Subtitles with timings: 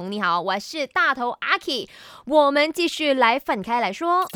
[0.00, 1.86] 你好，我是大头阿 K，
[2.24, 4.26] 我们继续来分开来说。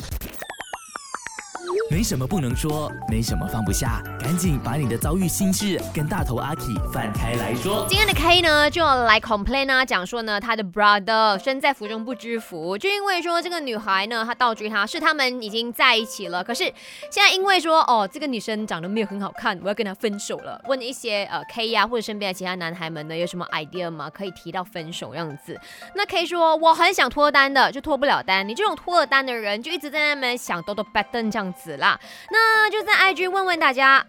[1.89, 6.63] 没什么不能说，没什么放不下，赶紧把你的遭遇心事跟大头阿 K
[6.93, 7.87] 放开来说。
[7.89, 16.65] 今天的 K 呢，就要来 complain 啊，讲说呢，他的 brother 身在福中不知福，就因为说这个女孩呢，她倒追他，是他们已经在一起了，可是
[17.11, 20.61] 现在因为说哦，这个女生长得没有很好看，我要跟她分手了。
[20.67, 24.11] 问一些呃 K 呀或者身边的其他男孩们呢，有什么 idea 吗？
[24.11, 25.59] 可以提到分手样子？
[25.95, 28.47] 那 K 说我很想脱单的，就脱不了单。
[28.47, 31.99] 你这种脱了单的人，就一直在那边想抖抖 button 这样子啦。
[32.31, 34.07] 那就在 IG 问问大家，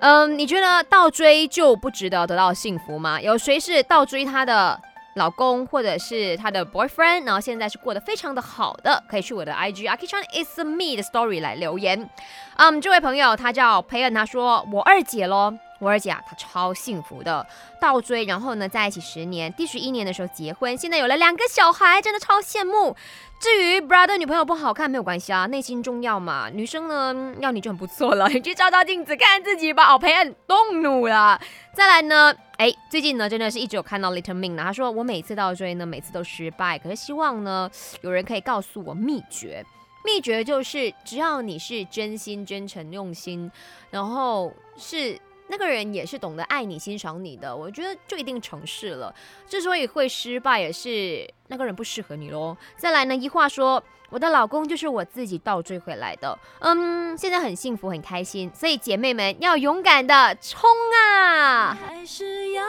[0.00, 3.20] 嗯，你觉得倒追就不值得得到幸福吗？
[3.20, 4.80] 有谁是倒追她的
[5.16, 9.02] 老公或者是她的 boyfriend，然后现在是过得非常的好的？
[9.08, 12.10] 可以去我的 IG a k i c h a n is me 的 story 来留言。
[12.56, 15.54] 嗯，这位朋友他叫培恩，他说我二姐咯。
[15.80, 17.46] 我二姐啊，她超幸福的，
[17.78, 22.96] 倒追，然后呢，在一起十年，第十一年的时候结婚，现在有了两个小孩，真的超羡慕。
[23.44, 26.48] 至于 brother 女朋友不好看没有关系啊，内心重要嘛。
[26.48, 29.92] 女生呢，要你就很不错了，你去照照镜子看自己吧。
[29.92, 31.38] 哦，培恩动怒了。
[31.76, 37.70] 再来呢，哎，最近呢，真的是一直有看到 Little Min 呢，他说我每次倒追呢，每次都失败，可是希望呢，
[38.00, 39.62] 有人可以告诉我秘诀。
[40.06, 43.52] 秘诀就是，只要你是真心、真诚、用心，
[43.90, 45.20] 然后是。
[45.48, 49.14] 那个人也是懂得爱你、欣赏你的，我觉得就一定成事了。
[49.46, 52.56] 之所以会失败，也是那个人不适合你喽。
[52.76, 60.68] 再来呢，一话说，我的老公就是我自己倒追回来的，嗯，现在很幸福、很开心，所以姐妹们要勇敢的冲
[61.10, 61.74] 啊！
[61.74, 62.64] 还是要。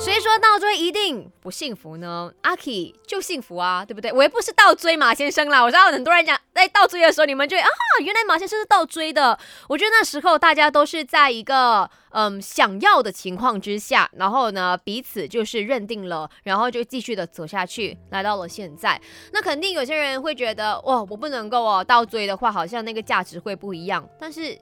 [0.00, 2.32] 谁说倒追一定不幸福呢？
[2.42, 4.12] 阿 K 就幸福啊，对不对？
[4.12, 5.62] 我也不是倒追马先生啦。
[5.62, 7.66] 我知道很多人讲在倒追的时候，你们就啊，
[8.00, 9.38] 原来马先生是倒追的。
[9.68, 19.00] 我觉得那时候大家都是在一个嗯想要的情况之下，然后呢彼此就是认定了，然后就继续的走下去，来到了现在。
[19.32, 24.08] 那肯定有些人会觉得哇，我不能够哦倒追的话，好像那个价值会不一样。
[24.18, 24.56] 但是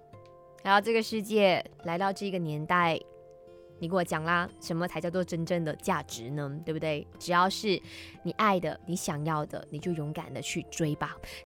[0.65, 2.99] 来到这个世界，来到这个年代。
[3.79, 6.51] 你给我讲啦，什么才叫做真正的价值呢？
[6.65, 7.07] 对不对？
[7.19, 7.81] 只要是
[8.23, 11.17] 你爱的、你想要的，你就勇敢的去追吧。